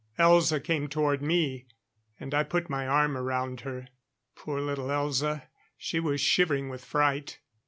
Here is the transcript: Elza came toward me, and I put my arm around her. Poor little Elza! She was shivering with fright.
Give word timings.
Elza 0.17 0.59
came 0.59 0.87
toward 0.87 1.21
me, 1.21 1.67
and 2.19 2.33
I 2.33 2.41
put 2.41 2.71
my 2.71 2.87
arm 2.87 3.15
around 3.15 3.61
her. 3.61 3.87
Poor 4.35 4.59
little 4.59 4.87
Elza! 4.87 5.43
She 5.77 5.99
was 5.99 6.19
shivering 6.19 6.69
with 6.69 6.83
fright. 6.83 7.37